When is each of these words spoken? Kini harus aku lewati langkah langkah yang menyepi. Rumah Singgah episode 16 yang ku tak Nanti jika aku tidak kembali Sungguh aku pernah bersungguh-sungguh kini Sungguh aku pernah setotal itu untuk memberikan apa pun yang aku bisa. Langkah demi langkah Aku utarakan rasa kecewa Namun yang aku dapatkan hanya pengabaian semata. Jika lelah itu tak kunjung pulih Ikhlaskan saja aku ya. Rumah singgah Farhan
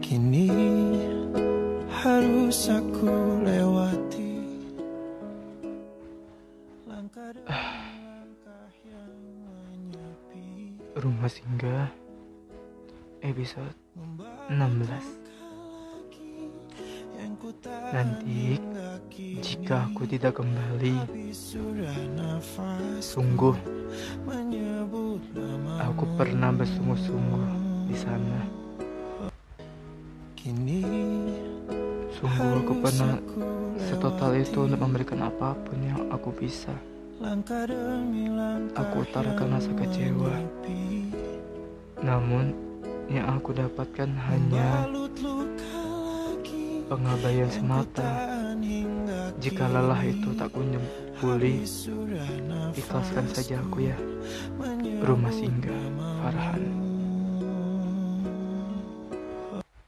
Kini 0.00 0.48
harus 1.92 2.72
aku 2.72 3.12
lewati 3.44 4.40
langkah 6.88 7.36
langkah 7.44 8.68
yang 8.88 9.12
menyepi. 9.44 10.72
Rumah 10.96 11.28
Singgah 11.28 11.92
episode 13.20 13.76
16 14.48 14.88
yang 17.20 17.36
ku 17.36 17.52
tak 17.60 17.92
Nanti 17.92 18.56
jika 19.44 19.92
aku 19.92 20.08
tidak 20.08 20.40
kembali 20.40 20.96
Sungguh 23.04 23.56
aku 25.84 26.04
pernah 26.16 26.50
bersungguh-sungguh 26.56 27.61
kini 30.42 30.82
Sungguh 32.18 32.66
aku 32.66 32.74
pernah 32.82 33.14
setotal 33.78 34.34
itu 34.34 34.66
untuk 34.66 34.80
memberikan 34.82 35.26
apa 35.26 35.54
pun 35.54 35.78
yang 35.80 36.02
aku 36.10 36.34
bisa. 36.34 36.74
Langkah 37.22 37.66
demi 37.66 38.26
langkah 38.26 38.82
Aku 38.82 39.06
utarakan 39.06 39.58
rasa 39.58 39.70
kecewa 39.78 40.34
Namun 42.02 42.50
yang 43.06 43.38
aku 43.38 43.54
dapatkan 43.54 44.10
hanya 44.28 44.86
pengabaian 46.90 47.50
semata. 47.50 48.10
Jika 49.38 49.64
lelah 49.70 50.02
itu 50.02 50.30
tak 50.34 50.50
kunjung 50.54 50.86
pulih 51.22 51.62
Ikhlaskan 52.74 53.26
saja 53.30 53.62
aku 53.62 53.88
ya. 53.88 53.98
Rumah 55.02 55.32
singgah 55.34 55.82
Farhan 56.22 56.91